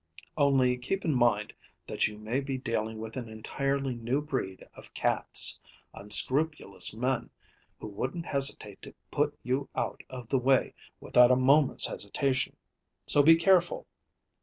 [0.35, 1.53] Only keep in mind
[1.85, 5.59] that you may be dealing with an entirely new breed of cats,
[5.93, 7.29] unscrupulous men
[7.79, 12.55] who wouldn't hesitate to put you out of the way without a moment's hesitation.
[13.05, 13.85] So be careful.